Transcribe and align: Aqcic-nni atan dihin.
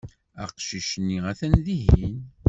Aqcic-nni 0.43 1.19
atan 1.31 1.53
dihin. 1.65 2.15